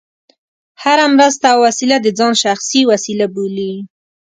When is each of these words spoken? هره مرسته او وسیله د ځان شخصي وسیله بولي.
هره 0.83 1.05
مرسته 1.17 1.45
او 1.53 1.59
وسیله 1.67 1.97
د 2.01 2.07
ځان 2.19 2.33
شخصي 2.43 2.81
وسیله 2.91 3.25
بولي. 3.33 3.73